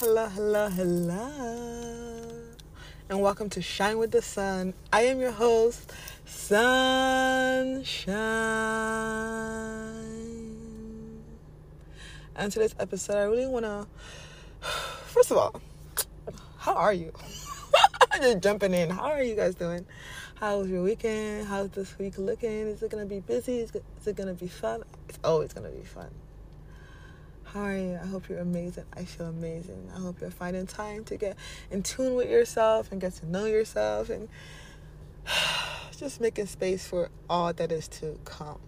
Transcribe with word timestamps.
Hello, 0.00 0.26
hello, 0.28 0.70
hello. 0.70 2.32
And 3.10 3.20
welcome 3.20 3.50
to 3.50 3.60
Shine 3.60 3.98
with 3.98 4.12
the 4.12 4.22
Sun. 4.22 4.72
I 4.90 5.02
am 5.02 5.20
your 5.20 5.30
host, 5.30 5.92
Sunshine. 6.24 8.16
And 12.34 12.50
today's 12.50 12.74
episode, 12.80 13.16
I 13.16 13.24
really 13.24 13.46
want 13.46 13.66
to. 13.66 13.86
First 15.04 15.32
of 15.32 15.36
all, 15.36 15.60
how 16.56 16.72
are 16.72 16.94
you? 16.94 17.12
Just 18.22 18.40
jumping 18.40 18.72
in. 18.72 18.88
How 18.88 19.10
are 19.10 19.22
you 19.22 19.36
guys 19.36 19.54
doing? 19.54 19.84
How 20.36 20.60
was 20.60 20.70
your 20.70 20.82
weekend? 20.82 21.46
How's 21.46 21.68
this 21.72 21.98
week 21.98 22.16
looking? 22.16 22.68
Is 22.68 22.82
it 22.82 22.90
going 22.90 23.06
to 23.06 23.14
be 23.14 23.20
busy? 23.20 23.58
Is 23.58 23.72
it 24.06 24.16
going 24.16 24.34
to 24.34 24.34
be 24.34 24.48
fun? 24.48 24.82
It's 25.10 25.18
always 25.22 25.52
going 25.52 25.70
to 25.70 25.78
be 25.78 25.84
fun. 25.84 26.08
You? 27.54 27.98
I 28.00 28.06
hope 28.06 28.28
you're 28.28 28.38
amazing. 28.38 28.84
I 28.96 29.04
feel 29.04 29.26
amazing. 29.26 29.90
I 29.94 29.98
hope 29.98 30.20
you're 30.20 30.30
finding 30.30 30.66
time 30.66 31.04
to 31.04 31.16
get 31.16 31.36
in 31.70 31.82
tune 31.82 32.14
with 32.14 32.30
yourself 32.30 32.92
and 32.92 33.00
get 33.00 33.14
to 33.14 33.26
know 33.26 33.46
yourself 33.46 34.10
and 34.10 34.28
just 35.96 36.20
making 36.20 36.46
space 36.46 36.86
for 36.86 37.10
all 37.28 37.52
that 37.52 37.72
is 37.72 37.88
to 37.88 38.18
come. 38.24 38.58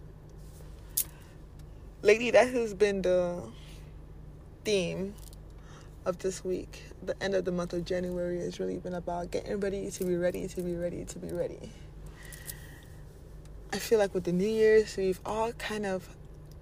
Lady, 2.03 2.31
that 2.33 2.49
has 2.49 2.75
been 2.75 3.03
the 3.03 3.43
theme 4.65 5.15
of 6.05 6.19
this 6.19 6.45
week. 6.45 6.83
The 7.05 7.21
end 7.23 7.35
of 7.35 7.45
the 7.45 7.53
month 7.53 7.73
of 7.73 7.85
January 7.85 8.41
has 8.41 8.59
really 8.59 8.79
been 8.79 8.95
about 8.95 9.31
getting 9.31 9.61
ready 9.61 9.91
to 9.91 10.05
be 10.05 10.17
ready 10.17 10.49
to 10.49 10.63
be 10.63 10.75
ready 10.75 11.05
to 11.05 11.19
be 11.19 11.29
ready. 11.29 11.71
I 13.73 13.79
feel 13.79 13.99
like 13.99 14.13
with 14.13 14.25
the 14.25 14.33
New 14.33 14.49
Year's, 14.49 14.97
we've 14.97 15.21
all 15.25 15.53
kind 15.53 15.87
of 15.87 16.09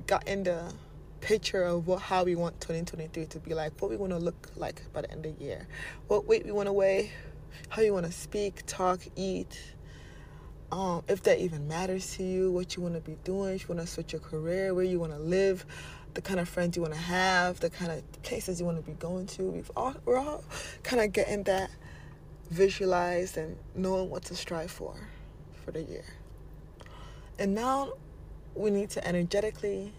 gotten 0.06 0.44
the 0.44 0.72
picture 1.20 1.62
of 1.62 1.86
what 1.86 2.00
how 2.00 2.24
we 2.24 2.34
want 2.34 2.60
2023 2.60 3.26
to 3.26 3.38
be 3.38 3.54
like, 3.54 3.80
what 3.80 3.90
we 3.90 3.96
want 3.96 4.12
to 4.12 4.18
look 4.18 4.50
like 4.56 4.82
by 4.92 5.02
the 5.02 5.10
end 5.10 5.26
of 5.26 5.38
the 5.38 5.44
year, 5.44 5.66
what 6.08 6.26
weight 6.26 6.44
we 6.44 6.52
want 6.52 6.66
to 6.66 6.72
weigh, 6.72 7.12
how 7.68 7.82
you 7.82 7.92
want 7.92 8.06
to 8.06 8.12
speak, 8.12 8.64
talk, 8.66 9.00
eat. 9.16 9.58
Um, 10.72 11.02
if 11.08 11.24
that 11.24 11.40
even 11.40 11.66
matters 11.66 12.14
to 12.16 12.22
you, 12.22 12.52
what 12.52 12.76
you 12.76 12.82
want 12.82 12.94
to 12.94 13.00
be 13.00 13.16
doing, 13.24 13.56
if 13.56 13.62
you 13.62 13.74
want 13.74 13.80
to 13.80 13.92
switch 13.92 14.12
your 14.12 14.20
career, 14.20 14.72
where 14.72 14.84
you 14.84 15.00
want 15.00 15.12
to 15.12 15.18
live, 15.18 15.66
the 16.14 16.22
kind 16.22 16.38
of 16.38 16.48
friends 16.48 16.76
you 16.76 16.82
want 16.82 16.94
to 16.94 17.00
have, 17.00 17.58
the 17.60 17.70
kind 17.70 17.90
of 17.90 18.22
places 18.22 18.60
you 18.60 18.66
want 18.66 18.78
to 18.78 18.82
be 18.82 18.96
going 18.96 19.26
to. 19.26 19.42
We've 19.44 19.70
all 19.76 19.94
we're 20.04 20.18
all 20.18 20.44
kind 20.82 21.02
of 21.02 21.12
getting 21.12 21.42
that 21.44 21.70
visualized 22.50 23.36
and 23.36 23.56
knowing 23.74 24.10
what 24.10 24.24
to 24.24 24.34
strive 24.34 24.70
for 24.70 24.94
for 25.64 25.72
the 25.72 25.82
year. 25.82 26.04
And 27.38 27.54
now 27.54 27.94
we 28.54 28.70
need 28.70 28.90
to 28.90 29.06
energetically 29.06 29.92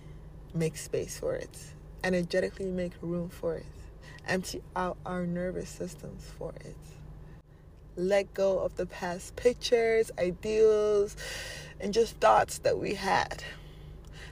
make 0.54 0.78
space 0.78 1.20
for 1.20 1.36
it, 1.36 1.58
energetically 2.04 2.66
make 2.72 2.92
room 3.02 3.30
for 3.30 3.56
it, 3.56 3.66
empty 4.28 4.62
out 4.76 4.98
our 5.06 5.26
nervous 5.26 5.70
systems 5.70 6.30
for 6.38 6.54
it. 6.66 6.76
Let 7.96 8.34
go 8.34 8.60
of 8.60 8.76
the 8.76 8.86
past 8.86 9.36
pictures, 9.36 10.12
ideals, 10.18 11.16
and 11.80 11.94
just 11.94 12.16
thoughts 12.18 12.60
that 12.60 12.78
we 12.78 12.96
had. 12.96 13.44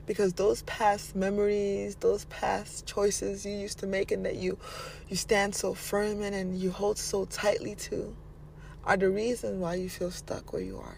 Because 0.06 0.34
those 0.34 0.64
past 0.64 1.16
memories, 1.16 1.96
those 1.96 2.26
past 2.26 2.86
choices 2.86 3.46
you 3.46 3.52
used 3.52 3.80
to 3.80 3.88
make 3.88 4.12
and 4.12 4.26
that 4.26 4.38
you 4.38 4.58
you 5.08 5.16
stand 5.16 5.54
so 5.54 5.74
firm 5.74 6.24
in 6.24 6.34
and 6.34 6.58
you 6.58 6.72
hold 6.72 6.98
so 6.98 7.26
tightly 7.26 7.76
to 7.76 8.16
are 8.86 8.98
the 8.98 9.10
reason 9.10 9.60
why 9.60 9.76
you 9.76 9.90
feel 9.90 10.10
stuck 10.10 10.52
where 10.52 10.62
you 10.62 10.78
are. 10.78 10.98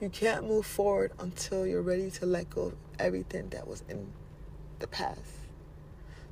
You 0.00 0.10
can't 0.10 0.46
move 0.46 0.66
forward 0.66 1.12
until 1.18 1.66
you're 1.66 1.82
ready 1.82 2.10
to 2.10 2.26
let 2.26 2.50
go 2.50 2.62
of 2.62 2.74
everything 2.98 3.48
that 3.50 3.66
was 3.66 3.82
in 3.88 4.12
the 4.78 4.86
past. 4.86 5.20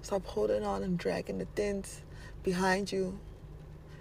Stop 0.02 0.24
holding 0.24 0.64
on 0.64 0.82
and 0.82 0.98
dragging 0.98 1.38
the 1.38 1.46
things 1.56 2.02
behind 2.42 2.92
you 2.92 3.18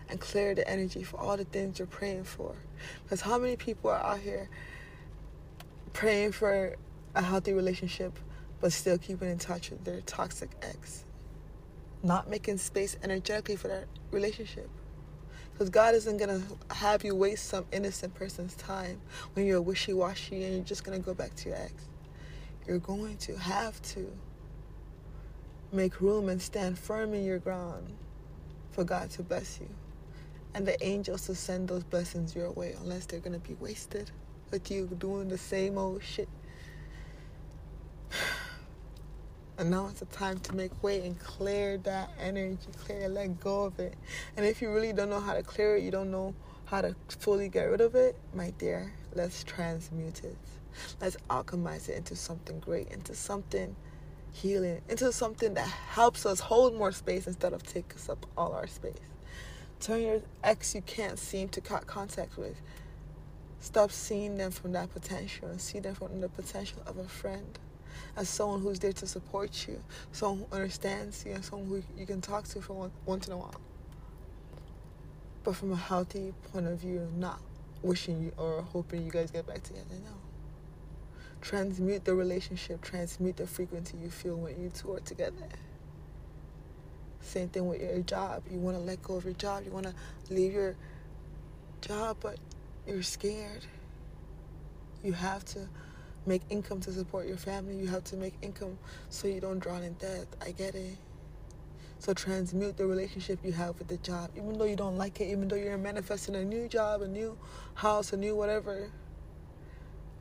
and 0.09 0.19
clear 0.19 0.53
the 0.53 0.67
energy 0.69 1.03
for 1.03 1.19
all 1.19 1.35
the 1.35 1.45
things 1.45 1.79
you're 1.79 1.88
praying 1.88 2.23
for. 2.23 2.55
Because 3.03 3.21
how 3.21 3.38
many 3.38 3.55
people 3.55 3.89
are 3.89 4.03
out 4.03 4.19
here 4.19 4.49
praying 5.94 6.31
for 6.31 6.75
a 7.16 7.22
healthy 7.22 7.53
relationship 7.53 8.19
but 8.61 8.72
still 8.72 8.97
keeping 8.97 9.29
in 9.29 9.38
touch 9.38 9.72
with 9.72 9.84
their 9.84 10.01
toxic 10.01 10.51
ex? 10.61 11.05
Not 12.03 12.29
making 12.29 12.57
space 12.59 12.95
energetically 13.01 13.55
for 13.55 13.67
that 13.69 13.85
relationship. 14.11 14.69
Because 15.53 15.69
God 15.69 15.95
isn't 15.95 16.17
going 16.17 16.41
to 16.41 16.75
have 16.75 17.03
you 17.03 17.16
waste 17.16 17.47
some 17.47 17.66
innocent 17.72 18.13
person's 18.13 18.55
time 18.55 19.01
when 19.34 19.45
you're 19.45 19.61
wishy 19.61 19.94
washy 19.94 20.44
and 20.44 20.53
you're 20.53 20.63
just 20.63 20.84
going 20.84 21.00
to 21.00 21.03
go 21.03 21.13
back 21.13 21.34
to 21.35 21.50
your 21.50 21.57
ex. 21.57 21.73
You're 22.67 22.79
going 22.79 23.17
to 23.17 23.38
have 23.39 23.81
to 23.94 24.11
make 25.72 26.02
room 26.02 26.30
and 26.30 26.42
stand 26.42 26.78
firm 26.78 27.14
in 27.14 27.24
your 27.24 27.40
ground 27.40 27.94
for 28.72 28.84
God 28.84 29.09
to 29.12 29.24
bless 29.24 29.59
you. 29.59 29.70
And 30.53 30.66
the 30.66 30.81
angels 30.86 31.26
to 31.26 31.36
send 31.36 31.68
those 31.68 31.84
blessings 31.84 32.36
your 32.36 32.52
way 32.52 32.76
unless 32.81 33.06
they're 33.06 33.20
going 33.20 33.40
to 33.40 33.48
be 33.48 33.56
wasted 33.56 34.12
with 34.52 34.72
you 34.72 34.88
doing 35.00 35.28
the 35.28 35.38
same 35.38 35.78
old 35.78 36.03
shit. 36.03 36.30
And 39.58 39.72
now 39.72 39.88
it's 39.88 40.02
a 40.02 40.06
time 40.08 40.40
to 40.40 40.53
make 40.53 40.84
way 40.84 41.06
and 41.08 41.18
clear 41.18 41.78
that 41.78 42.09
energy, 42.20 42.58
clear 42.78 43.08
let 43.08 43.40
go 43.40 43.64
of 43.64 43.80
it. 43.80 43.96
And 44.36 44.46
if 44.46 44.62
you 44.62 44.70
really 44.70 44.92
don't 44.92 45.09
know 45.09 45.22
how 45.22 45.34
to 45.34 45.44
clear 45.44 45.78
it, 45.78 45.84
you 45.84 45.92
don't 45.92 46.12
know 46.12 46.36
how 46.66 46.82
to 46.82 46.94
fully 47.08 47.47
get 47.47 47.64
rid 47.64 47.80
of 47.80 47.96
it, 47.96 48.18
my 48.34 48.52
dear, 48.58 48.92
let's 49.14 49.46
transmute 49.46 50.26
it. 50.26 50.36
Let's 51.00 51.16
alchemize 51.30 51.88
it 51.88 51.96
into 51.96 52.18
something 52.18 52.59
great, 52.59 52.90
into 52.90 53.16
something 53.16 53.76
healing 54.35 54.81
into 54.90 55.12
something 55.12 55.53
that 55.53 55.68
helps 55.68 56.25
us 56.25 56.41
hold 56.41 56.75
more 56.75 56.91
space 56.91 57.25
instead 57.25 57.53
of 57.53 57.63
take 57.63 57.96
us 57.96 58.09
up 58.09 58.25
all 58.38 58.51
our 58.51 58.68
space. 58.68 58.94
Turn 59.79 60.01
your 60.01 60.22
ex 60.44 60.75
you 60.75 60.81
can't 60.81 61.18
seem 61.18 61.47
to 61.50 61.62
cut 61.62 61.88
contact 61.88 62.38
with. 62.38 62.59
Stop 63.59 63.91
seeing 63.91 64.35
them 64.38 64.51
from 64.51 64.73
that 64.73 64.94
potential 64.94 65.47
and 65.47 65.59
see 65.59 65.79
them 65.79 65.96
from 65.96 66.19
the 66.19 66.28
potential 66.28 66.81
of 66.85 66.97
a 66.97 67.07
friend. 67.07 67.57
As 68.18 68.28
someone 68.28 68.62
who's 68.62 68.79
there 68.79 68.91
to 68.94 69.07
support 69.07 69.68
you, 69.68 69.81
someone 70.12 70.46
who 70.50 70.56
understands 70.56 71.23
you, 71.25 71.31
and 71.31 71.44
someone 71.44 71.69
who 71.69 71.84
you 71.97 72.06
can 72.06 72.19
talk 72.19 72.46
to 72.50 72.62
for 72.62 72.91
once 73.06 73.28
in 73.28 73.34
a 73.34 73.38
while. 73.38 73.62
But 75.44 75.56
from 75.56 75.72
a 75.72 75.78
healthy 75.78 76.34
point 76.52 76.67
of 76.67 76.79
view, 76.79 77.07
not 77.16 77.40
wishing 77.81 78.22
you 78.22 78.34
or 78.38 78.63
hoping 78.63 79.06
you 79.06 79.12
guys 79.12 79.31
get 79.31 79.47
back 79.47 79.63
together. 79.63 79.96
No 80.03 80.25
transmute 81.45 82.03
the 82.03 82.16
relationship, 82.16 82.81
transmute 82.81 83.38
the 83.38 83.45
frequency 83.45 83.95
you 84.01 84.09
feel 84.09 84.35
when 84.35 84.59
you 84.59 84.72
two 84.72 84.91
are 84.94 85.00
together. 85.01 85.47
Same 87.22 87.50
thing 87.50 87.67
with 87.67 87.81
your 87.81 88.00
job. 88.00 88.41
You 88.51 88.57
want 88.57 88.78
to 88.78 88.83
let 88.83 89.03
go 89.03 89.16
of 89.16 89.25
your 89.25 89.35
job. 89.35 89.63
You 89.63 89.72
want 89.72 89.85
to 89.85 89.94
leave 90.34 90.53
your 90.53 90.75
job, 91.81 92.17
but 92.19 92.38
you're 92.88 93.03
scared. 93.03 93.63
You 95.03 95.13
have 95.13 95.45
to 95.45 95.69
make 96.25 96.41
income 96.50 96.79
to 96.81 96.91
support 96.91 97.28
your 97.28 97.38
family. 97.38 97.75
You 97.75 97.88
have 97.89 98.03
to 98.05 98.16
make 98.16 98.34
income 98.41 98.79
so 99.09 99.28
you 99.28 99.39
don't 99.39 99.59
drown 99.59 99.84
in 99.84 99.94
debt. 99.94 100.25
I 100.44 100.50
get 100.50 100.73
it. 100.73 100.97
So 102.00 102.16
transmute 102.16 102.75
the 102.75 102.88
relationship 102.88 103.38
you 103.44 103.51
have 103.51 103.78
with 103.78 103.88
the 103.88 103.97
job. 103.97 104.31
Even 104.35 104.57
though 104.57 104.66
you 104.66 104.75
don't 104.75 104.97
like 104.97 105.22
it, 105.22 105.25
even 105.25 105.47
though 105.47 105.55
you're 105.55 105.78
manifesting 105.78 106.35
a 106.35 106.44
new 106.44 106.67
job, 106.67 107.03
a 107.03 107.07
new 107.07 107.38
house, 107.75 108.13
a 108.13 108.17
new 108.17 108.35
whatever 108.35 108.89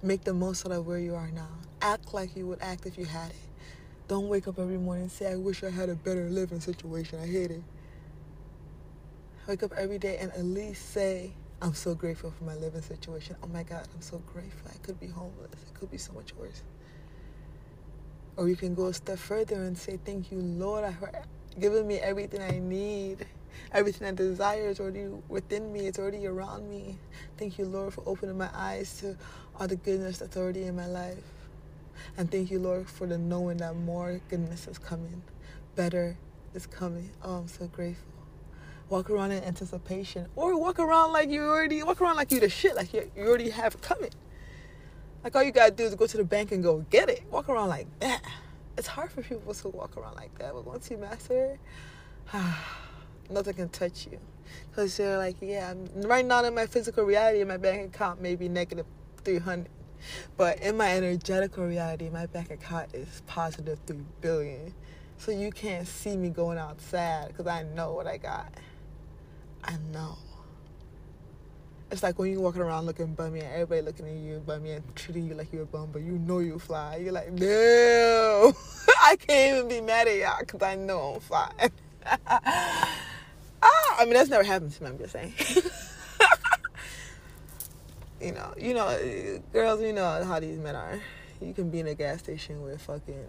Make 0.04 0.22
the 0.22 0.34
most 0.34 0.66
out 0.66 0.72
of 0.72 0.86
where 0.86 0.98
you 0.98 1.14
are 1.14 1.30
now. 1.30 1.48
Act 1.80 2.12
like 2.12 2.36
you 2.36 2.46
would 2.48 2.60
act 2.60 2.84
if 2.84 2.98
you 2.98 3.06
had 3.06 3.30
it. 3.30 3.36
Don't 4.06 4.28
wake 4.28 4.46
up 4.46 4.58
every 4.58 4.76
morning 4.76 5.04
and 5.04 5.10
say, 5.10 5.32
I 5.32 5.36
wish 5.36 5.64
I 5.64 5.70
had 5.70 5.88
a 5.88 5.94
better 5.94 6.28
living 6.28 6.60
situation. 6.60 7.20
I 7.20 7.26
hate 7.26 7.50
it. 7.50 7.62
Wake 9.48 9.62
up 9.62 9.72
every 9.78 9.96
day 9.96 10.18
and 10.18 10.30
at 10.32 10.44
least 10.44 10.90
say, 10.90 11.32
I'm 11.62 11.72
so 11.72 11.94
grateful 11.94 12.30
for 12.32 12.44
my 12.44 12.54
living 12.54 12.82
situation. 12.82 13.36
Oh 13.42 13.46
my 13.46 13.62
God, 13.62 13.88
I'm 13.94 14.02
so 14.02 14.18
grateful. 14.30 14.70
I 14.70 14.76
could 14.84 15.00
be 15.00 15.06
homeless. 15.06 15.52
It 15.52 15.72
could 15.72 15.90
be 15.90 15.96
so 15.96 16.12
much 16.12 16.34
worse. 16.36 16.62
Or 18.36 18.46
you 18.46 18.56
can 18.56 18.74
go 18.74 18.88
a 18.88 18.92
step 18.92 19.18
further 19.18 19.62
and 19.62 19.78
say, 19.78 19.98
Thank 20.04 20.30
you, 20.30 20.38
Lord, 20.38 20.94
for 21.00 21.10
giving 21.60 21.86
me 21.86 21.96
everything 21.96 22.42
I 22.42 22.58
need. 22.58 23.26
Everything 23.72 24.08
I 24.08 24.12
desire 24.12 24.68
is 24.68 24.80
already 24.80 25.06
within 25.28 25.72
me, 25.72 25.86
it's 25.86 25.98
already 25.98 26.26
around 26.26 26.68
me. 26.68 26.98
Thank 27.38 27.58
you, 27.58 27.64
Lord, 27.66 27.94
for 27.94 28.02
opening 28.06 28.38
my 28.38 28.50
eyes 28.54 28.98
to 29.00 29.16
all 29.58 29.68
the 29.68 29.76
goodness 29.76 30.18
that's 30.18 30.36
already 30.36 30.64
in 30.64 30.76
my 30.76 30.86
life. 30.86 31.18
And 32.16 32.30
thank 32.30 32.50
you, 32.50 32.58
Lord, 32.58 32.88
for 32.88 33.06
the 33.06 33.18
knowing 33.18 33.58
that 33.58 33.76
more 33.76 34.20
goodness 34.28 34.68
is 34.68 34.78
coming. 34.78 35.22
Better 35.76 36.16
is 36.54 36.66
coming. 36.66 37.10
Oh, 37.22 37.36
I'm 37.38 37.48
so 37.48 37.66
grateful. 37.66 38.06
Walk 38.88 39.10
around 39.10 39.32
in 39.32 39.42
anticipation. 39.44 40.28
Or 40.36 40.58
walk 40.58 40.78
around 40.78 41.12
like 41.12 41.30
you 41.30 41.42
already 41.42 41.82
walk 41.82 42.00
around 42.00 42.16
like 42.16 42.30
you 42.32 42.40
the 42.40 42.48
shit, 42.48 42.76
like 42.76 42.92
you, 42.92 43.10
you 43.16 43.24
already 43.24 43.50
have 43.50 43.80
coming. 43.80 44.10
Like 45.24 45.34
all 45.36 45.42
you 45.42 45.52
gotta 45.52 45.72
do 45.72 45.84
is 45.84 45.94
go 45.94 46.06
to 46.06 46.16
the 46.16 46.24
bank 46.24 46.52
and 46.52 46.62
go 46.62 46.84
get 46.90 47.08
it. 47.08 47.22
Walk 47.30 47.48
around 47.48 47.68
like 47.70 47.86
that. 48.00 48.22
It's 48.76 48.88
hard 48.88 49.10
for 49.12 49.22
people 49.22 49.54
to 49.54 49.68
walk 49.68 49.96
around 49.96 50.16
like 50.16 50.36
that, 50.38 50.52
but 50.52 50.66
once 50.66 50.90
you 50.90 50.96
master 50.96 51.58
nothing 53.30 53.54
can 53.54 53.68
touch 53.68 54.06
you. 54.10 54.18
Because 54.70 54.98
you're 54.98 55.18
like, 55.18 55.36
yeah, 55.40 55.74
right 55.96 56.24
now 56.24 56.44
in 56.44 56.54
my 56.54 56.66
physical 56.66 57.04
reality, 57.04 57.42
my 57.44 57.56
bank 57.56 57.94
account 57.94 58.20
may 58.20 58.34
be 58.34 58.48
negative 58.48 58.86
300. 59.24 59.68
But 60.36 60.60
in 60.60 60.76
my 60.76 60.94
energetical 60.96 61.64
reality, 61.64 62.10
my 62.10 62.26
bank 62.26 62.50
account 62.50 62.94
is 62.94 63.22
positive 63.26 63.78
3 63.86 63.96
billion. 64.20 64.74
So 65.16 65.30
you 65.30 65.50
can't 65.50 65.86
see 65.86 66.16
me 66.16 66.28
going 66.28 66.58
out 66.58 66.80
sad 66.80 67.28
because 67.28 67.46
I 67.46 67.62
know 67.62 67.92
what 67.92 68.06
I 68.06 68.18
got. 68.18 68.52
I 69.62 69.76
know. 69.92 70.18
It's 71.94 72.02
like 72.02 72.18
when 72.18 72.32
you 72.32 72.40
walking 72.40 72.60
around 72.60 72.86
looking 72.86 73.14
bummy 73.14 73.38
and 73.38 73.52
everybody 73.52 73.82
looking 73.82 74.08
at 74.08 74.14
you 74.14 74.42
bummy 74.44 74.72
and 74.72 74.96
treating 74.96 75.26
you 75.26 75.34
like 75.34 75.52
you're 75.52 75.62
a 75.62 75.66
bum, 75.66 75.90
but 75.92 76.02
you 76.02 76.18
know 76.18 76.40
you 76.40 76.58
fly. 76.58 76.96
You're 76.96 77.12
like, 77.12 77.30
no, 77.30 78.52
I 79.00 79.14
can't 79.14 79.58
even 79.58 79.68
be 79.68 79.80
mad 79.80 80.08
at 80.08 80.16
y'all 80.16 80.40
because 80.40 80.60
I 80.60 80.74
know 80.74 81.14
I'm 81.14 81.20
fine. 81.20 81.70
ah, 82.26 83.96
I 83.96 84.06
mean, 84.06 84.14
that's 84.14 84.28
never 84.28 84.42
happened 84.42 84.72
to 84.72 84.82
me. 84.82 84.88
I'm 84.88 84.98
just 84.98 85.12
saying. 85.12 85.34
you 88.20 88.32
know, 88.32 88.52
you 88.58 88.74
know, 88.74 89.40
girls, 89.52 89.80
you 89.80 89.92
know 89.92 90.24
how 90.24 90.40
these 90.40 90.58
men 90.58 90.74
are. 90.74 91.00
You 91.40 91.54
can 91.54 91.70
be 91.70 91.78
in 91.78 91.86
a 91.86 91.94
gas 91.94 92.18
station 92.18 92.60
with 92.60 92.82
fucking 92.82 93.24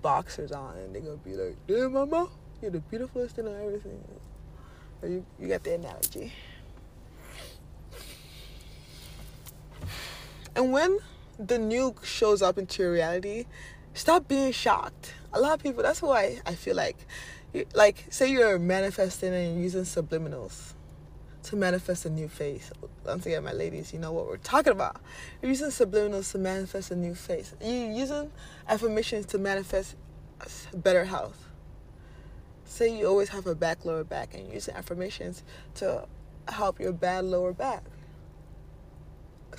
boxers 0.00 0.50
on, 0.50 0.78
and 0.78 0.94
they're 0.94 1.02
gonna 1.02 1.18
be 1.18 1.34
like, 1.34 1.58
"Damn, 1.66 1.92
mama, 1.92 2.30
you're 2.62 2.70
the 2.70 2.80
beautifulest 2.80 3.36
thing 3.36 3.48
I've 3.48 3.66
ever 3.66 3.80
seen." 3.82 4.02
You 5.02 5.26
you 5.38 5.48
got 5.48 5.62
the 5.62 5.74
analogy. 5.74 6.32
And 10.54 10.72
when 10.72 10.98
the 11.38 11.58
new 11.58 11.94
shows 12.02 12.42
up 12.42 12.58
into 12.58 12.82
your 12.82 12.92
reality, 12.92 13.46
stop 13.94 14.28
being 14.28 14.52
shocked. 14.52 15.14
A 15.32 15.40
lot 15.40 15.54
of 15.54 15.62
people, 15.62 15.82
that's 15.82 16.02
why 16.02 16.40
I 16.44 16.54
feel 16.54 16.76
like, 16.76 16.96
like, 17.74 18.06
say 18.10 18.30
you're 18.30 18.58
manifesting 18.58 19.32
and 19.32 19.62
using 19.62 19.82
subliminals 19.82 20.74
to 21.44 21.56
manifest 21.56 22.04
a 22.04 22.10
new 22.10 22.28
face. 22.28 22.70
Once 23.04 23.26
again, 23.26 23.42
my 23.44 23.52
ladies, 23.52 23.92
you 23.92 23.98
know 23.98 24.12
what 24.12 24.26
we're 24.26 24.36
talking 24.36 24.72
about. 24.72 25.00
You're 25.40 25.50
using 25.50 25.68
subliminals 25.68 26.30
to 26.32 26.38
manifest 26.38 26.90
a 26.90 26.96
new 26.96 27.14
face. 27.14 27.54
You're 27.60 27.90
using 27.90 28.30
affirmations 28.68 29.26
to 29.26 29.38
manifest 29.38 29.96
better 30.74 31.04
health. 31.04 31.48
Say 32.64 32.96
you 32.96 33.06
always 33.06 33.30
have 33.30 33.46
a 33.46 33.54
back, 33.54 33.84
lower 33.84 34.04
back, 34.04 34.34
and 34.34 34.44
you're 34.44 34.54
using 34.54 34.74
affirmations 34.74 35.42
to 35.76 36.06
help 36.48 36.78
your 36.78 36.92
bad 36.92 37.24
lower 37.24 37.52
back. 37.52 37.84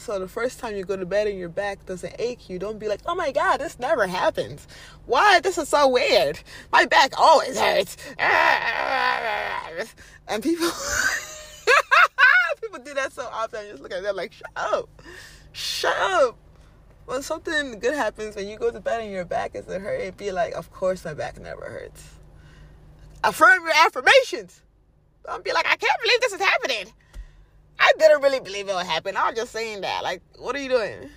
So 0.04 0.20
the 0.20 0.28
first 0.28 0.60
time 0.60 0.76
you 0.76 0.84
go 0.84 0.98
to 0.98 1.06
bed 1.06 1.28
and 1.28 1.40
your 1.40 1.48
back 1.48 1.86
doesn't 1.86 2.14
ache, 2.20 2.50
you 2.50 2.60
don't 2.60 2.78
be 2.78 2.90
like, 2.90 3.00
"Oh 3.06 3.16
my 3.16 3.32
god, 3.32 3.62
this 3.62 3.80
never 3.80 4.06
happens. 4.06 4.68
Why? 5.06 5.40
This 5.40 5.58
is 5.58 5.70
so 5.70 5.88
weird. 5.88 6.42
My 6.74 6.84
back 6.84 7.18
always 7.18 7.58
hurts." 7.58 7.96
And 10.28 10.44
people 10.44 10.70
people 12.62 12.80
do 12.80 12.94
that 12.96 13.14
so 13.14 13.30
often. 13.32 13.62
I 13.62 13.70
just 13.70 13.82
look 13.82 13.94
at 13.94 14.04
them 14.04 14.18
like, 14.18 14.34
"Shut 14.34 14.52
up, 14.58 14.90
shut 15.54 15.96
up." 15.98 16.38
When 17.06 17.22
something 17.22 17.80
good 17.80 17.96
happens, 17.96 18.36
when 18.36 18.50
you 18.50 18.58
go 18.58 18.72
to 18.72 18.82
bed 18.82 19.00
and 19.00 19.10
your 19.10 19.24
back 19.24 19.56
isn't 19.56 19.82
hurting, 19.82 20.12
be 20.18 20.34
like, 20.34 20.54
"Of 20.54 20.70
course 20.70 21.06
my 21.06 21.14
back 21.14 21.40
never 21.40 21.64
hurts." 21.64 22.10
Affirm 23.24 23.64
your 23.64 23.74
affirmations. 23.86 24.64
Don't 25.26 25.46
be 25.46 25.54
like, 25.54 25.66
"I 25.66 25.78
can't 25.78 26.02
believe 26.02 26.20
this 26.20 26.34
is 26.34 26.42
happening." 26.42 26.92
I 28.04 28.08
didn't 28.10 28.22
really 28.24 28.42
believe 28.42 28.68
it 28.68 28.76
would 28.76 28.86
happen. 28.86 29.16
I 29.16 29.30
was 29.30 29.40
just 29.40 29.54
saying 29.54 29.82
that. 29.82 30.04
Like, 30.04 30.22
what 30.38 30.56
are 30.56 30.60
you 30.60 30.68
doing? 30.68 31.10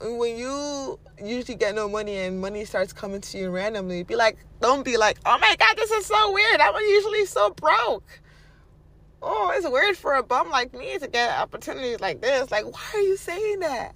When 0.00 0.36
you 0.36 0.98
usually 1.22 1.56
get 1.56 1.74
no 1.74 1.88
money 1.88 2.18
and 2.18 2.40
money 2.40 2.64
starts 2.64 2.92
coming 2.92 3.20
to 3.20 3.38
you 3.38 3.50
randomly, 3.50 4.04
be 4.04 4.14
like, 4.14 4.38
don't 4.60 4.84
be 4.84 4.96
like, 4.96 5.18
oh 5.26 5.38
my 5.40 5.56
God, 5.58 5.76
this 5.76 5.90
is 5.90 6.06
so 6.06 6.32
weird. 6.32 6.60
I'm 6.60 6.74
usually 6.76 7.26
so 7.26 7.50
broke. 7.50 8.20
Oh, 9.22 9.52
it's 9.54 9.68
weird 9.68 9.96
for 9.96 10.14
a 10.14 10.22
bum 10.22 10.50
like 10.50 10.72
me 10.72 10.98
to 10.98 11.08
get 11.08 11.36
opportunities 11.36 12.00
like 12.00 12.20
this. 12.20 12.50
Like, 12.50 12.64
why 12.64 12.84
are 12.94 13.00
you 13.00 13.16
saying 13.16 13.58
that? 13.60 13.94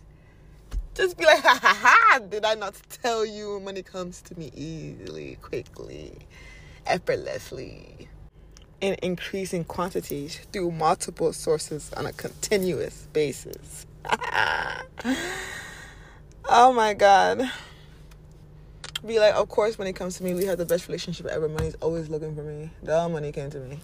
Just 0.94 1.16
be 1.16 1.24
like, 1.24 1.40
ha 1.42 1.58
ha 1.62 1.78
ha, 1.80 2.18
did 2.18 2.44
I 2.44 2.54
not 2.54 2.74
tell 3.00 3.24
you 3.24 3.60
money 3.60 3.82
comes 3.84 4.20
to 4.22 4.38
me 4.38 4.50
easily, 4.56 5.38
quickly, 5.40 6.18
effortlessly? 6.84 8.08
In 8.80 8.96
increasing 9.02 9.64
quantities 9.64 10.38
through 10.52 10.70
multiple 10.70 11.32
sources 11.32 11.92
on 11.94 12.06
a 12.06 12.12
continuous 12.12 13.06
basis. 13.12 13.86
oh 16.48 16.72
my 16.72 16.94
god. 16.94 17.50
Be 19.06 19.18
like, 19.20 19.34
of 19.34 19.48
course, 19.48 19.78
when 19.78 19.86
it 19.86 19.92
comes 19.94 20.16
to 20.18 20.24
me, 20.24 20.32
we 20.34 20.46
have 20.46 20.56
the 20.58 20.64
best 20.64 20.88
relationship 20.88 21.26
ever. 21.26 21.48
Money's 21.48 21.74
always 21.76 22.08
looking 22.08 22.34
for 22.34 22.42
me. 22.42 22.70
The 22.82 23.08
money 23.08 23.32
came 23.32 23.50
to 23.50 23.58
me. 23.60 23.78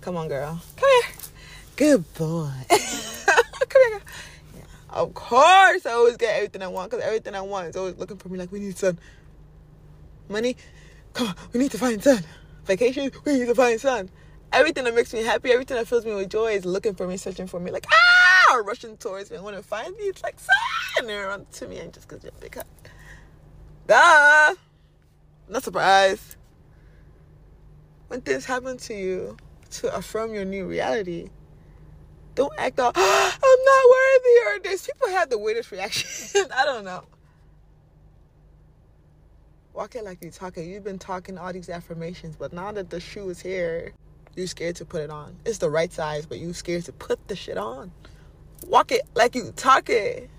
Come 0.00 0.16
on, 0.16 0.28
girl. 0.28 0.62
Come 0.76 0.88
here. 1.02 1.10
Good 1.76 2.14
boy. 2.14 2.50
Come 2.70 3.82
here. 3.88 4.00
Yeah. 4.56 4.62
Of 4.90 5.12
course, 5.14 5.86
I 5.86 5.92
always 5.92 6.16
get 6.16 6.36
everything 6.36 6.62
I 6.62 6.68
want 6.68 6.90
because 6.90 7.04
everything 7.04 7.34
I 7.34 7.40
want 7.40 7.68
is 7.68 7.76
always 7.76 7.96
looking 7.96 8.16
for 8.16 8.28
me. 8.28 8.38
Like, 8.38 8.52
we 8.52 8.60
need 8.60 8.78
sun. 8.78 8.98
Money, 10.28 10.56
come 11.14 11.28
on, 11.28 11.34
we 11.52 11.60
need 11.60 11.70
to 11.70 11.78
find 11.78 12.02
sun 12.02 12.22
vacation, 12.68 13.10
we 13.24 13.40
need 13.40 13.46
to 13.46 13.54
find 13.54 13.80
sun. 13.80 14.10
Everything 14.52 14.84
that 14.84 14.94
makes 14.94 15.12
me 15.12 15.24
happy, 15.24 15.50
everything 15.50 15.76
that 15.76 15.88
fills 15.88 16.06
me 16.06 16.14
with 16.14 16.30
joy 16.30 16.52
is 16.52 16.64
looking 16.64 16.94
for 16.94 17.06
me, 17.06 17.16
searching 17.16 17.48
for 17.48 17.58
me, 17.58 17.70
like, 17.70 17.86
ah, 17.92 18.62
rushing 18.64 18.96
towards 18.96 19.30
me. 19.30 19.36
To 19.36 19.62
find 19.62 19.94
me, 19.96 20.04
it's 20.04 20.22
like, 20.22 20.38
sun, 20.38 21.10
and 21.10 21.26
run 21.26 21.46
to 21.52 21.68
me 21.68 21.78
and 21.78 21.92
just 21.92 22.08
gives 22.08 22.22
me 22.22 22.30
a 22.34 22.40
big 22.40 22.54
hug. 22.54 22.64
Duh! 23.86 24.54
Not 25.48 25.62
surprised. 25.64 26.36
When 28.08 28.20
things 28.20 28.44
happen 28.44 28.78
to 28.78 28.94
you 28.94 29.36
to 29.72 29.94
affirm 29.94 30.32
your 30.32 30.44
new 30.44 30.66
reality, 30.66 31.28
don't 32.34 32.52
act 32.56 32.78
out, 32.78 32.92
oh, 32.96 33.32
I'm 33.42 33.64
not 33.64 34.60
worthy, 34.60 34.70
or 34.70 34.70
this. 34.70 34.86
People 34.86 35.08
have 35.08 35.28
the 35.28 35.38
weirdest 35.38 35.72
reaction. 35.72 36.46
I 36.56 36.64
don't 36.64 36.84
know. 36.84 37.04
Walk 39.78 39.94
it 39.94 40.04
like 40.04 40.24
you 40.24 40.32
talking. 40.32 40.68
You've 40.68 40.82
been 40.82 40.98
talking 40.98 41.38
all 41.38 41.52
these 41.52 41.68
affirmations, 41.68 42.34
but 42.34 42.52
now 42.52 42.72
that 42.72 42.90
the 42.90 42.98
shoe 42.98 43.30
is 43.30 43.40
here, 43.40 43.92
you're 44.34 44.48
scared 44.48 44.74
to 44.74 44.84
put 44.84 45.02
it 45.02 45.08
on. 45.08 45.36
It's 45.46 45.58
the 45.58 45.70
right 45.70 45.92
size, 45.92 46.26
but 46.26 46.40
you're 46.40 46.52
scared 46.52 46.84
to 46.86 46.92
put 46.92 47.28
the 47.28 47.36
shit 47.36 47.56
on. 47.56 47.92
Walk 48.66 48.90
it 48.90 49.02
like 49.14 49.36
you 49.36 49.52
talk 49.54 49.88
it. 49.88 50.30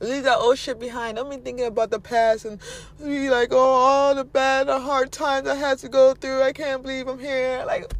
Leave 0.00 0.24
that 0.24 0.36
old 0.36 0.58
shit 0.58 0.78
behind. 0.78 1.16
Don't 1.16 1.30
be 1.30 1.38
thinking 1.38 1.64
about 1.64 1.90
the 1.90 1.98
past 1.98 2.44
and 2.44 2.60
be 3.02 3.30
like, 3.30 3.48
oh, 3.50 3.56
all 3.56 4.14
the 4.14 4.24
bad, 4.24 4.66
the 4.66 4.78
hard 4.78 5.10
times 5.10 5.48
I 5.48 5.54
had 5.54 5.78
to 5.78 5.88
go 5.88 6.12
through. 6.12 6.42
I 6.42 6.52
can't 6.52 6.82
believe 6.82 7.08
I'm 7.08 7.18
here. 7.18 7.64
Like, 7.66 7.94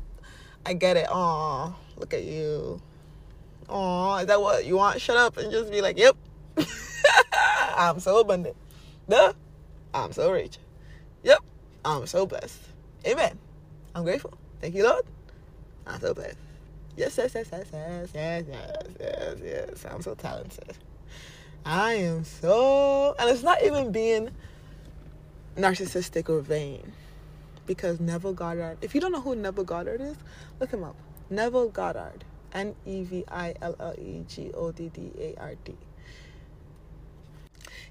I 0.67 0.75
get 0.75 0.99
it. 0.99 1.09
Aw, 1.09 1.75
look 1.97 2.13
at 2.13 2.25
you. 2.25 2.83
Aw, 3.71 4.19
is 4.19 4.27
that 4.27 4.43
what 4.43 4.67
you 4.67 4.77
want? 4.77 5.01
Shut 5.01 5.17
up 5.17 5.39
and 5.39 5.51
just 5.51 5.71
be 5.71 5.81
like, 5.81 5.97
yep. 5.97 6.19
I'm 7.79 7.99
so 7.99 8.21
abundant. 8.21 8.57
Duh. 9.09 9.33
I'm 9.95 10.13
so 10.13 10.33
rich. 10.33 10.59
Yep, 11.23 11.39
I'm 11.85 12.07
so 12.07 12.27
blessed. 12.27 12.61
Amen. 13.07 13.39
I'm 13.95 14.03
grateful. 14.03 14.35
Thank 14.61 14.75
you, 14.75 14.85
Lord. 14.85 15.05
I'm 15.87 16.01
so 16.01 16.13
blessed. 16.13 16.37
Yes, 16.97 17.17
yes, 17.17 17.35
yes, 17.35 17.49
yes, 17.51 17.69
yes, 17.73 18.11
yes, 18.15 18.45
yes, 18.49 18.87
yes, 19.01 19.39
yes. 19.43 19.87
I'm 19.91 20.03
so 20.03 20.15
talented. 20.15 20.77
I 21.65 21.95
am 21.95 22.25
so, 22.25 23.15
and 23.19 23.31
it's 23.31 23.43
not 23.43 23.63
even 23.63 23.93
being 23.93 24.31
narcissistic 25.57 26.29
or 26.29 26.41
vain, 26.41 26.93
because 27.65 28.01
Neville 28.01 28.35
Goddard. 28.35 28.79
If 28.83 28.95
you 28.95 29.01
don't 29.01 29.13
know 29.13 29.21
who 29.21 29.35
Neville 29.35 29.65
Goddard 29.65 30.01
is, 30.01 30.17
look 30.61 30.71
him 30.71 30.85
up. 30.85 30.97
Neville 31.31 31.71
Goddard. 31.71 32.25
N 32.53 32.75
E 32.87 33.03
V 33.03 33.25
I 33.29 33.55
L 33.61 33.75
L 33.81 33.95
E 33.99 34.25
G 34.29 34.53
O 34.55 34.71
D 34.71 34.89
D 34.89 35.11
A 35.19 35.35
R 35.41 35.55
D. 35.65 35.75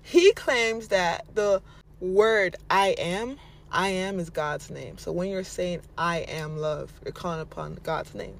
He 0.02 0.32
claims 0.34 0.88
that 0.88 1.26
the 1.36 1.62
word 2.04 2.58
I 2.70 2.90
am, 3.00 3.38
I 3.72 3.88
am 3.88 4.20
is 4.20 4.30
God's 4.30 4.70
name. 4.70 4.98
So 4.98 5.12
when 5.14 5.30
you're 5.30 5.46
saying 5.46 5.82
I 5.98 6.20
am 6.20 6.58
love, 6.58 6.92
you're 7.04 7.14
calling 7.14 7.40
upon 7.40 7.80
God's 7.82 8.14
name. 8.14 8.36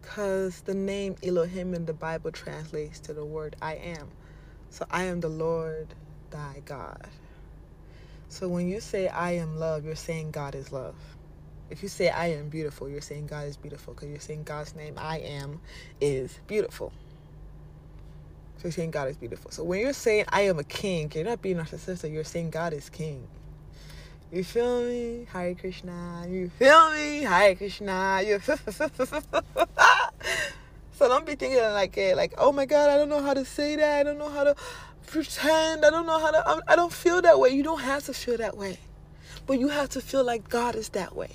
Because 0.00 0.62
the 0.62 0.72
name 0.72 1.14
Elohim 1.22 1.74
in 1.74 1.84
the 1.84 1.92
Bible 1.92 2.32
translates 2.32 2.98
to 3.00 3.12
the 3.12 3.24
word 3.24 3.56
I 3.60 3.74
am. 3.74 4.08
So 4.70 4.86
I 4.90 5.04
am 5.04 5.20
the 5.20 5.28
Lord 5.28 5.88
thy 6.30 6.62
God. 6.64 7.08
So 8.30 8.48
when 8.48 8.68
you 8.68 8.80
say 8.80 9.08
I 9.08 9.32
am 9.32 9.58
love, 9.58 9.84
you're 9.84 9.94
saying 9.94 10.30
God 10.30 10.54
is 10.54 10.72
love. 10.72 10.96
If 11.68 11.82
you 11.82 11.90
say 11.90 12.08
I 12.08 12.28
am 12.28 12.48
beautiful, 12.48 12.88
you're 12.88 13.02
saying 13.02 13.26
God 13.26 13.46
is 13.48 13.58
beautiful 13.58 13.92
because 13.92 14.08
you're 14.08 14.18
saying 14.18 14.44
God's 14.44 14.74
name 14.74 14.94
I 14.96 15.18
am 15.18 15.60
is 16.00 16.38
beautiful. 16.46 16.92
So 18.58 18.64
you're 18.64 18.72
saying 18.72 18.90
God 18.90 19.08
is 19.08 19.16
beautiful. 19.16 19.50
So 19.50 19.62
when 19.62 19.80
you're 19.80 19.92
saying 19.92 20.24
I 20.28 20.42
am 20.42 20.58
a 20.58 20.64
king, 20.64 21.10
you're 21.14 21.24
not 21.24 21.40
being 21.40 21.56
narcissistic. 21.56 22.12
You're 22.12 22.24
saying 22.24 22.50
God 22.50 22.72
is 22.72 22.90
king. 22.90 23.26
You 24.32 24.44
feel 24.44 24.82
me? 24.82 25.26
Hare 25.32 25.54
Krishna. 25.54 26.26
You 26.28 26.50
feel 26.58 26.90
me? 26.90 27.22
Hare 27.22 27.54
Krishna. 27.54 28.20
You 28.26 28.40
So 30.98 31.06
don't 31.06 31.24
be 31.24 31.36
thinking 31.36 31.62
like 31.62 31.96
it, 31.96 32.16
like, 32.16 32.34
oh 32.36 32.50
my 32.50 32.66
God, 32.66 32.90
I 32.90 32.96
don't 32.96 33.08
know 33.08 33.22
how 33.22 33.32
to 33.32 33.44
say 33.44 33.76
that. 33.76 34.00
I 34.00 34.02
don't 34.02 34.18
know 34.18 34.28
how 34.28 34.42
to 34.42 34.56
pretend. 35.06 35.84
I 35.84 35.90
don't 35.90 36.06
know 36.06 36.18
how 36.18 36.32
to. 36.32 36.50
Um, 36.50 36.60
I 36.66 36.74
don't 36.74 36.92
feel 36.92 37.22
that 37.22 37.38
way. 37.38 37.50
You 37.50 37.62
don't 37.62 37.80
have 37.80 38.04
to 38.06 38.12
feel 38.12 38.36
that 38.38 38.56
way, 38.56 38.78
but 39.46 39.60
you 39.60 39.68
have 39.68 39.90
to 39.90 40.00
feel 40.00 40.24
like 40.24 40.48
God 40.48 40.74
is 40.74 40.88
that 40.90 41.14
way. 41.14 41.30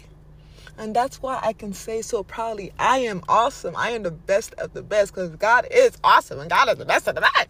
And 0.77 0.95
that's 0.95 1.21
why 1.21 1.39
I 1.41 1.53
can 1.53 1.73
say 1.73 2.01
so 2.01 2.23
proudly, 2.23 2.73
I 2.79 2.99
am 2.99 3.23
awesome. 3.29 3.75
I 3.75 3.91
am 3.91 4.03
the 4.03 4.11
best 4.11 4.53
of 4.55 4.73
the 4.73 4.81
best 4.81 5.13
because 5.13 5.35
God 5.35 5.67
is 5.69 5.97
awesome 6.03 6.39
and 6.39 6.49
God 6.49 6.69
is 6.69 6.77
the 6.77 6.85
best 6.85 7.07
of 7.07 7.15
the 7.15 7.21
best. 7.21 7.49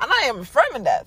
And 0.00 0.10
I 0.10 0.26
am 0.26 0.40
affirming 0.40 0.84
that. 0.84 1.06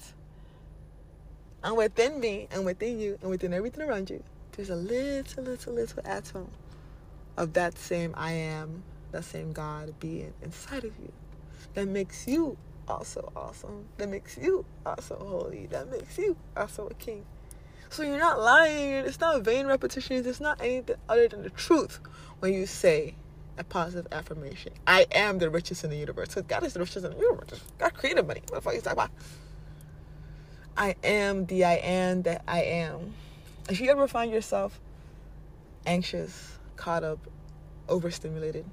And 1.64 1.76
within 1.76 2.20
me, 2.20 2.48
and 2.52 2.66
within 2.66 3.00
you, 3.00 3.18
and 3.22 3.32
within 3.32 3.54
everything 3.54 3.88
around 3.88 4.10
you, 4.10 4.24
there's 4.52 4.70
a 4.70 4.76
little, 4.76 5.44
little, 5.44 5.74
little 5.74 6.02
atom 6.06 6.50
of 7.36 7.54
that 7.54 7.78
same 7.78 8.14
I 8.16 8.32
am, 8.32 8.84
that 9.12 9.24
same 9.24 9.52
God 9.52 9.94
being 10.00 10.34
inside 10.42 10.84
of 10.84 10.94
you 11.00 11.12
that 11.74 11.88
makes 11.88 12.28
you 12.28 12.58
also 12.88 13.32
awesome, 13.36 13.86
that 13.98 14.10
makes 14.10 14.38
you 14.38 14.66
also 14.86 15.16
holy, 15.16 15.68
that 15.68 15.90
makes 15.92 16.18
you 16.18 16.36
also 16.56 16.88
a 16.88 16.94
king. 16.94 17.26
So 17.90 18.04
you're 18.04 18.20
not 18.20 18.40
lying, 18.40 19.06
it's 19.06 19.20
not 19.20 19.42
vain 19.42 19.66
repetitions, 19.66 20.26
it's 20.26 20.40
not 20.40 20.62
anything 20.62 20.98
other 21.08 21.28
than 21.28 21.44
the 21.44 21.50
truth 21.50 22.00
when 22.40 22.54
you 22.54 22.66
say 22.66 23.16
a 23.58 23.64
positive 23.64 24.12
affirmation. 24.12 24.74
I 24.86 25.08
am 25.12 25.40
the 25.40 25.50
richest 25.50 25.84
in 25.84 25.90
the 25.90 25.98
universe. 25.98 26.30
Because 26.30 26.44
God 26.44 26.64
is 26.64 26.74
the 26.74 26.80
richest 26.80 27.06
in 27.06 27.12
the 27.12 27.18
universe. 27.18 27.62
God 27.80 27.94
created 27.94 28.28
money. 28.28 28.42
What 28.50 28.58
the 28.58 28.62
fuck 28.62 28.74
you 28.76 28.82
talking 28.82 29.00
about? 29.00 29.12
I 30.78 30.96
am 31.04 31.46
the 31.48 31.66
I 31.66 31.76
am 31.76 32.22
that 32.24 32.44
I 32.48 32.62
am. 32.62 33.14
If 33.70 33.82
you 33.82 33.90
ever 33.90 34.08
find 34.08 34.32
yourself 34.32 34.80
anxious, 35.86 36.60
caught 36.76 37.04
up, 37.04 37.20
overstimulated, 37.90 38.66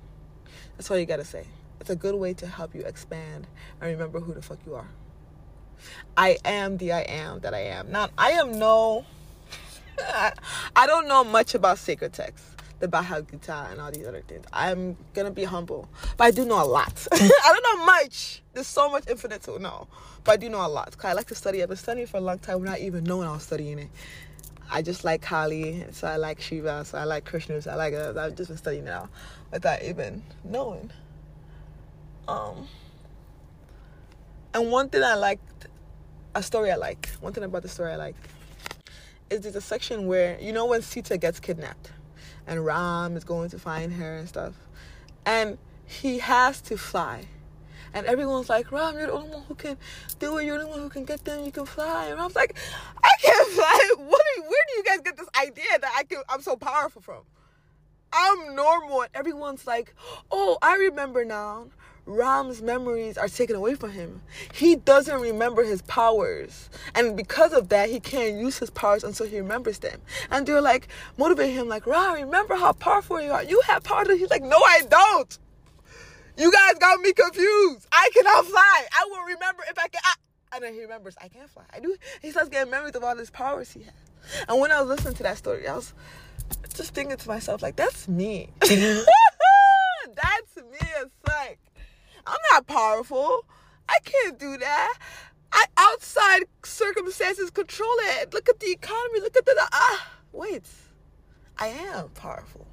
that's 0.77 0.91
all 0.91 0.99
you 0.99 1.07
gotta 1.07 1.25
say. 1.25 1.47
It's 1.81 1.91
a 1.91 1.97
good 1.97 2.15
way 2.15 2.35
to 2.35 2.47
help 2.47 2.75
you 2.75 2.83
expand 2.83 3.47
and 3.81 3.91
remember 3.91 4.21
who 4.21 4.35
the 4.35 4.43
fuck 4.43 4.59
you 4.67 4.75
are. 4.75 4.89
I 6.17 6.39
am 6.45 6.77
the 6.77 6.93
I 6.93 7.01
am 7.01 7.41
that 7.41 7.55
I 7.55 7.61
am. 7.61 7.91
Now, 7.91 8.09
I 8.17 8.33
am 8.33 8.59
no, 8.59 9.05
I 9.99 10.87
don't 10.87 11.09
know 11.09 11.25
much 11.25 11.55
about 11.55 11.79
sacred 11.79 12.13
texts 12.13 12.55
the 12.81 12.89
Bhagavad 12.89 13.31
Gita 13.31 13.69
and 13.71 13.81
all 13.81 13.91
these 13.91 14.07
other 14.07 14.23
things. 14.27 14.45
I'm 14.53 14.97
gonna 15.15 15.31
be 15.31 15.45
humble, 15.45 15.89
but 16.17 16.25
I 16.25 16.31
do 16.31 16.45
know 16.45 16.63
a 16.63 16.67
lot. 16.67 17.07
I 17.13 17.29
don't 17.53 17.79
know 17.79 17.87
much. 17.87 18.43
There's 18.53 18.67
so 18.67 18.91
much 18.91 19.05
infinite 19.09 19.43
to 19.45 19.59
know, 19.59 19.89
but 20.23 20.33
I 20.33 20.37
do 20.37 20.49
know 20.51 20.65
a 20.65 20.69
lot. 20.69 20.97
Cause 20.97 21.11
I 21.11 21.13
like 21.15 21.27
to 21.29 21.35
study. 21.35 21.63
I've 21.63 21.69
been 21.69 21.79
studying 21.79 22.07
for 22.07 22.19
a 22.19 22.21
long 22.21 22.39
time 22.41 22.61
without 22.61 22.81
even 22.81 23.05
knowing 23.05 23.27
I 23.27 23.33
was 23.33 23.43
studying 23.43 23.79
it. 23.79 23.89
I 24.71 24.83
just 24.83 25.05
like 25.05 25.23
Kali, 25.23 25.85
so 25.93 26.07
I 26.09 26.17
like 26.17 26.41
Shiva, 26.41 26.85
so 26.85 26.99
I 26.99 27.05
like 27.05 27.25
Krishna, 27.25 27.61
so 27.63 27.71
I 27.71 27.75
like. 27.75 27.95
Uh, 27.95 28.13
I've 28.19 28.35
just 28.35 28.49
been 28.49 28.59
studying 28.59 28.85
now 28.85 29.09
without 29.51 29.83
even 29.83 30.23
knowing. 30.43 30.91
Um, 32.27 32.69
and 34.53 34.71
one 34.71 34.89
thing 34.89 35.03
I 35.03 35.15
liked, 35.15 35.69
a 36.35 36.43
story 36.43 36.71
I 36.71 36.77
like, 36.77 37.09
one 37.21 37.33
thing 37.33 37.45
about 37.45 37.63
the 37.63 37.69
story 37.69 37.93
I 37.93 37.97
like, 37.97 38.17
is 39.31 39.41
there's 39.41 39.57
a 39.57 39.61
section 39.61 40.07
where 40.07 40.39
you 40.41 40.53
know 40.53 40.67
when 40.67 40.83
Sita 40.83 41.17
gets 41.17 41.41
kidnapped 41.41 41.91
and 42.47 42.65
Ram 42.65 43.17
is 43.17 43.25
going 43.25 43.51
to 43.51 43.59
find 43.59 43.93
her 43.95 44.17
and 44.17 44.29
stuff. 44.29 44.55
And 45.25 45.59
he 45.87 46.19
has 46.19 46.61
to 46.63 46.77
fly. 46.77 47.27
And 47.93 48.07
everyone's 48.07 48.49
like, 48.49 48.73
Ram, 48.73 48.95
you're 48.95 49.07
the 49.07 49.13
only 49.13 49.31
one 49.31 49.45
who 49.45 49.55
can 49.55 49.77
do 50.19 50.37
it. 50.39 50.45
You're 50.45 50.59
the 50.59 50.65
only 50.65 50.73
one 50.73 50.83
who 50.83 50.89
can 50.89 51.05
get 51.05 51.25
them. 51.25 51.45
You 51.45 51.53
can 51.53 51.65
fly. 51.65 52.07
And 52.07 52.19
Ram's 52.19 52.35
like, 52.35 52.57
I 53.03 53.13
can't 53.21 53.49
fly. 53.51 53.91
What 53.99 54.23
you, 54.37 54.43
where 54.43 54.65
do 54.69 54.77
you 54.77 54.85
guys 54.85 55.01
get 55.01 55.17
this 55.17 55.29
idea 55.41 55.79
that 55.81 55.95
I 55.97 56.03
can? 56.03 56.23
I'm 56.29 56.43
so 56.43 56.57
powerful 56.57 57.01
from? 57.01 57.23
I'm 58.13 58.57
normal. 58.57 59.03
And 59.03 59.11
everyone's 59.15 59.67
like, 59.67 59.95
oh, 60.31 60.59
I 60.61 60.75
remember 60.77 61.25
now. 61.25 61.69
Ram's 62.07 62.61
memories 62.61 63.17
are 63.17 63.29
taken 63.29 63.57
away 63.57 63.75
from 63.75 63.91
him. 63.91 64.21
He 64.53 64.77
doesn't 64.77 65.21
remember 65.21 65.65
his 65.65 65.83
powers. 65.83 66.69
And 66.95 67.17
because 67.17 67.53
of 67.53 67.71
that, 67.71 67.89
he 67.89 68.01
can't 68.01 68.39
use 68.39 68.59
his 68.59 68.71
powers 68.71 69.05
until 69.05 69.27
he 69.27 69.39
remembers 69.39 69.79
them. 69.79 70.01
And 70.31 70.47
they're 70.47 70.61
like, 70.61 70.89
motivate 71.17 71.55
him, 71.55 71.69
like, 71.69 71.87
Ram, 71.87 72.15
remember 72.15 72.57
how 72.57 72.73
powerful 72.73 73.21
you 73.21 73.33
are. 73.33 73.43
You 73.43 73.61
have 73.67 73.85
power. 73.85 74.05
He's 74.07 74.31
like, 74.31 74.43
no, 74.43 74.59
I 74.59 74.83
don't. 74.89 75.39
You 76.37 76.53
guys 76.53 76.75
got 76.79 77.01
me 77.01 77.13
confused. 77.13 77.87
I 77.91 78.11
cannot 78.13 78.45
fly. 78.45 78.87
I 78.93 79.07
will 79.11 79.23
remember 79.23 79.63
if 79.69 79.79
I 79.79 79.89
can. 79.89 80.01
I, 80.05 80.15
and 80.57 80.65
then 80.65 80.75
he 80.75 80.83
remembers, 80.83 81.17
I 81.21 81.29
can't 81.29 81.49
fly. 81.49 81.65
I 81.73 81.81
do. 81.81 81.97
He 82.21 82.31
starts 82.31 82.49
getting 82.49 82.71
memories 82.71 82.95
of 82.95 83.03
all 83.03 83.17
his 83.17 83.31
powers 83.31 83.73
he 83.73 83.83
has. 83.83 84.45
And 84.49 84.61
when 84.61 84.71
I 84.71 84.81
was 84.81 84.91
listening 84.91 85.15
to 85.15 85.23
that 85.23 85.39
story, 85.39 85.67
I 85.67 85.75
was 85.75 85.95
just 86.75 86.95
thinking 86.95 87.17
to 87.17 87.29
myself, 87.29 87.63
like, 87.63 87.77
that's 87.77 88.09
me. 88.09 88.51
Mm-hmm. 88.61 89.05
that's 90.15 90.57
me 90.57 90.89
as 91.01 91.11
like 91.27 91.59
I'm 92.27 92.39
not 92.53 92.67
powerful. 92.67 93.45
I 93.89 93.99
can't 94.05 94.39
do 94.39 94.57
that. 94.57 94.99
I 95.53 95.65
outside 95.77 96.45
circumstances 96.65 97.51
control 97.51 97.95
it. 98.19 98.33
Look 98.35 98.49
at 98.49 98.61
the 98.61 98.71
economy. 98.71 99.21
Look 99.21 99.37
at 99.37 99.45
the 99.45 99.69
ah. 99.73 100.11
Wait, 100.33 100.65
I 101.59 101.69
am 101.69 102.09
powerful. 102.11 102.67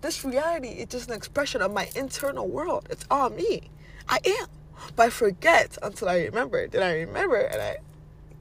This 0.00 0.24
reality 0.24 0.68
is 0.68 0.86
just 0.88 1.08
an 1.08 1.14
expression 1.14 1.62
of 1.62 1.72
my 1.72 1.88
internal 1.94 2.48
world. 2.48 2.88
It's 2.90 3.04
all 3.10 3.30
me. 3.30 3.70
I 4.08 4.18
am. 4.24 4.48
But 4.94 5.06
I 5.06 5.10
forget 5.10 5.78
until 5.82 6.08
I 6.08 6.24
remember. 6.24 6.66
Then 6.68 6.82
I 6.82 6.94
remember 6.94 7.36
and 7.36 7.62
I 7.62 7.76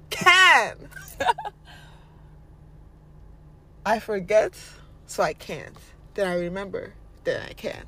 can. 0.10 0.90
I 3.86 4.00
forget, 4.00 4.58
so 5.06 5.22
I 5.22 5.34
can't. 5.34 5.78
Then 6.16 6.28
I 6.28 6.36
remember, 6.36 6.94
then 7.24 7.42
I 7.48 7.54
can. 7.54 7.84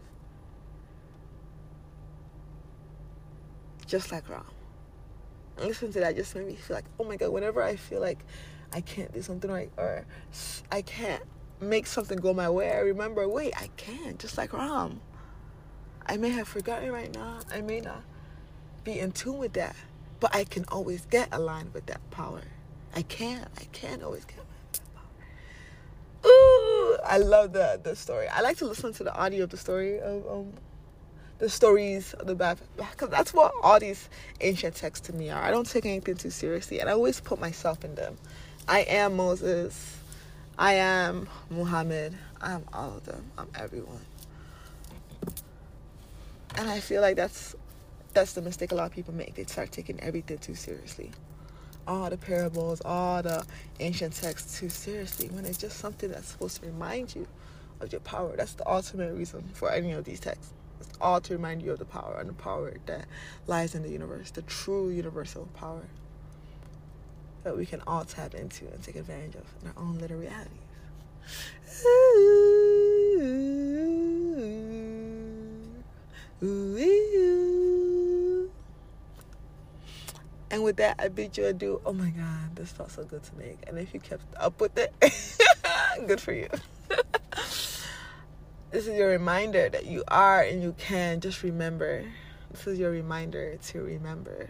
Just 3.87 4.11
like 4.11 4.29
Ram. 4.29 4.43
And 5.57 5.67
listening 5.67 5.93
to 5.93 5.99
that 6.01 6.15
just 6.15 6.35
made 6.35 6.45
me 6.45 6.55
feel 6.55 6.75
like, 6.75 6.85
oh 6.99 7.03
my 7.03 7.15
God, 7.15 7.29
whenever 7.29 7.63
I 7.63 7.75
feel 7.75 7.99
like 7.99 8.19
I 8.71 8.81
can't 8.81 9.11
do 9.13 9.21
something 9.21 9.49
right 9.49 9.71
or 9.77 10.05
I 10.71 10.81
can't 10.81 11.23
make 11.59 11.87
something 11.87 12.17
go 12.19 12.33
my 12.33 12.49
way, 12.49 12.71
I 12.71 12.79
remember, 12.79 13.27
wait, 13.27 13.53
I 13.59 13.69
can, 13.77 14.17
just 14.17 14.37
like 14.37 14.53
Ram. 14.53 15.01
I 16.05 16.17
may 16.17 16.29
have 16.29 16.47
forgotten 16.47 16.91
right 16.91 17.13
now. 17.13 17.39
I 17.51 17.61
may 17.61 17.81
not 17.81 18.03
be 18.83 18.99
in 18.99 19.11
tune 19.11 19.37
with 19.37 19.53
that, 19.53 19.75
but 20.19 20.33
I 20.35 20.43
can 20.43 20.65
always 20.69 21.05
get 21.05 21.29
aligned 21.31 21.73
with 21.73 21.85
that 21.87 22.01
power. 22.11 22.41
I 22.95 23.01
can. 23.01 23.47
I 23.59 23.65
can 23.73 24.01
always 24.01 24.23
get 24.23 24.37
aligned 24.37 24.49
with 24.71 24.81
that 24.81 24.95
power. 26.23 26.31
Ooh, 26.31 26.97
I 27.05 27.17
love 27.17 27.51
the 27.51 27.79
the 27.83 27.95
story. 27.95 28.27
I 28.29 28.41
like 28.41 28.57
to 28.57 28.65
listen 28.65 28.93
to 28.93 29.03
the 29.03 29.13
audio 29.13 29.43
of 29.43 29.49
the 29.49 29.57
story 29.57 29.99
of 29.99 30.25
um, 30.31 30.53
the 31.39 31.49
stories 31.49 32.13
of 32.13 32.27
the 32.27 32.35
Bible 32.35 32.61
because 32.77 33.09
that's 33.09 33.33
what 33.33 33.53
all 33.61 33.79
these 33.79 34.09
ancient 34.41 34.75
texts 34.75 35.07
to 35.07 35.13
me 35.13 35.29
are. 35.29 35.41
I 35.41 35.51
don't 35.51 35.69
take 35.69 35.85
anything 35.85 36.15
too 36.15 36.31
seriously, 36.31 36.79
and 36.79 36.89
I 36.89 36.93
always 36.93 37.19
put 37.19 37.39
myself 37.39 37.85
in 37.85 37.95
them. 37.95 38.17
I 38.67 38.81
am 38.81 39.15
Moses. 39.15 39.97
I 40.57 40.73
am 40.73 41.29
Muhammad. 41.49 42.17
I 42.41 42.53
am 42.53 42.63
all 42.73 42.97
of 42.97 43.05
them. 43.05 43.23
I'm 43.37 43.47
everyone. 43.55 44.01
And 46.55 46.67
I 46.69 46.79
feel 46.79 47.01
like 47.01 47.15
that's 47.15 47.55
that's 48.13 48.33
the 48.33 48.41
mistake 48.41 48.71
a 48.71 48.75
lot 48.75 48.87
of 48.87 48.93
people 48.93 49.13
make. 49.13 49.35
They 49.35 49.45
start 49.45 49.71
taking 49.71 49.99
everything 49.99 50.39
too 50.39 50.55
seriously. 50.55 51.11
All 51.87 52.09
the 52.09 52.17
parables, 52.17 52.81
all 52.83 53.21
the 53.21 53.45
ancient 53.79 54.13
texts 54.13 54.59
too 54.59 54.69
seriously 54.69 55.29
when 55.29 55.45
it's 55.45 55.59
just 55.59 55.77
something 55.77 56.09
that's 56.09 56.29
supposed 56.29 56.61
to 56.61 56.67
remind 56.67 57.15
you 57.15 57.27
of 57.79 57.91
your 57.91 58.01
power. 58.01 58.35
That's 58.35 58.53
the 58.53 58.67
ultimate 58.67 59.13
reason 59.13 59.43
for 59.53 59.71
any 59.71 59.91
of 59.91 60.03
these 60.03 60.19
texts. 60.19 60.51
It's 60.79 60.97
all 61.01 61.21
to 61.21 61.33
remind 61.33 61.61
you 61.61 61.71
of 61.71 61.79
the 61.79 61.85
power 61.85 62.17
and 62.19 62.29
the 62.29 62.33
power 62.33 62.73
that 62.85 63.05
lies 63.47 63.75
in 63.75 63.83
the 63.83 63.89
universe, 63.89 64.31
the 64.31 64.41
true 64.43 64.89
universal 64.89 65.47
power 65.53 65.83
that 67.43 67.57
we 67.57 67.65
can 67.65 67.81
all 67.87 68.03
tap 68.03 68.33
into 68.33 68.65
and 68.67 68.83
take 68.83 68.95
advantage 68.95 69.35
of 69.35 69.45
in 69.61 69.69
our 69.69 69.73
own 69.77 69.97
little 69.99 70.17
realities. 70.17 70.51
And 80.49 80.63
with 80.63 80.77
that, 80.77 80.95
I 80.99 81.07
bid 81.07 81.37
you 81.37 81.45
adieu. 81.45 81.81
Oh 81.85 81.93
my 81.93 82.09
God, 82.09 82.55
this 82.55 82.71
felt 82.71 82.91
so 82.91 83.03
good 83.03 83.23
to 83.23 83.35
make. 83.35 83.59
And 83.67 83.77
if 83.77 83.93
you 83.93 83.99
kept 83.99 84.23
up 84.37 84.59
with 84.59 84.77
it, 84.77 84.93
good 86.07 86.21
for 86.21 86.33
you. 86.33 86.49
This 88.69 88.85
is 88.85 88.97
your 88.97 89.09
reminder 89.09 89.69
that 89.69 89.85
you 89.85 90.03
are 90.09 90.41
and 90.41 90.61
you 90.61 90.75
can. 90.77 91.21
Just 91.21 91.43
remember. 91.43 92.03
This 92.51 92.67
is 92.67 92.79
your 92.79 92.91
reminder 92.91 93.57
to 93.67 93.81
remember. 93.81 94.49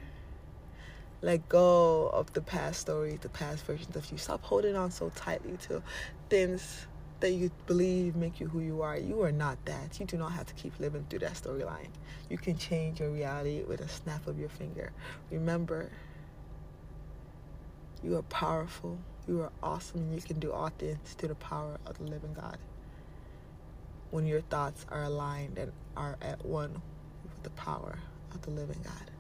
Let 1.22 1.48
go 1.50 2.10
of 2.10 2.34
the 2.34 2.42
past 2.42 2.80
stories, 2.82 3.20
the 3.22 3.30
past 3.30 3.66
versions 3.66 3.96
of 3.96 4.12
you. 4.12 4.18
Stop 4.18 4.44
holding 4.44 4.76
on 4.76 4.90
so 4.92 5.12
tightly 5.16 5.58
to 5.68 5.84
things 6.30 6.88
that 7.20 7.32
you 7.32 7.52
believe 7.66 8.16
make 8.16 8.40
you 8.40 8.48
who 8.48 8.60
you 8.60 8.82
are. 8.82 8.98
You 8.98 9.22
are 9.22 9.32
not 9.32 9.64
that. 9.66 10.00
You 10.00 10.06
do 10.06 10.18
not 10.18 10.32
have 10.32 10.48
to 10.48 10.54
keep 10.56 10.80
living 10.80 11.06
through 11.10 11.20
that 11.20 11.34
storyline. 11.34 11.90
You 12.30 12.38
can 12.38 12.58
change 12.58 13.00
your 13.00 13.12
reality 13.12 13.64
with 13.64 13.82
a 13.82 13.88
snap 13.88 14.26
of 14.28 14.40
your 14.40 14.50
finger. 14.50 14.92
Remember, 15.32 15.92
you 18.04 18.18
are 18.18 18.24
powerful. 18.24 18.98
You 19.28 19.42
are 19.42 19.52
awesome. 19.62 20.02
And 20.02 20.16
you 20.16 20.22
can 20.22 20.40
do 20.40 20.52
all 20.52 20.70
things 20.70 21.16
to 21.16 21.28
the 21.28 21.36
power 21.36 21.78
of 21.86 22.00
the 22.00 22.06
living 22.06 22.34
God 22.34 22.58
when 24.12 24.26
your 24.26 24.42
thoughts 24.42 24.86
are 24.90 25.04
aligned 25.04 25.58
and 25.58 25.72
are 25.96 26.18
at 26.22 26.46
one 26.46 26.82
with 27.24 27.44
the 27.44 27.50
power 27.52 27.98
of 28.34 28.42
the 28.42 28.52
living 28.52 28.80
God. 28.84 29.12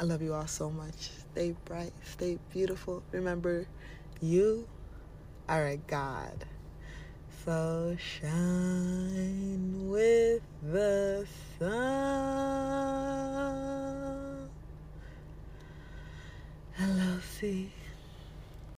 I 0.00 0.04
love 0.04 0.22
you 0.22 0.32
all 0.34 0.46
so 0.46 0.70
much. 0.70 1.10
Stay 1.32 1.56
bright, 1.64 1.92
stay 2.04 2.38
beautiful. 2.52 3.02
Remember, 3.10 3.66
you 4.20 4.68
are 5.48 5.66
a 5.66 5.76
God. 5.76 6.44
So 7.44 7.96
shine 7.98 9.88
with 9.88 10.42
the 10.62 11.26
sun 11.58 12.38
LLC. 16.78 17.70